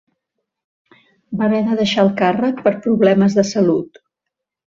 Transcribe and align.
Va 1.41 1.45
haver 1.49 1.59
de 1.67 1.75
deixar 1.81 2.01
el 2.05 2.09
càrrec 2.23 2.65
per 2.69 2.73
problemes 2.87 3.39
de 3.41 3.47
salut. 3.53 4.01